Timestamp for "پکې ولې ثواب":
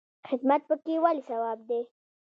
0.69-1.59